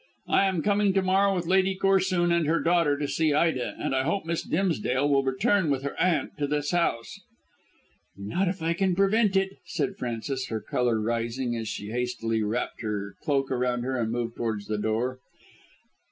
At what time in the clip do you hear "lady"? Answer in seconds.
1.45-1.75